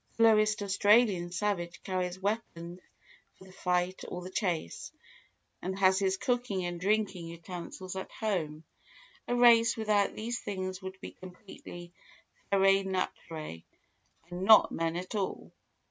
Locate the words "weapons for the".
2.19-3.51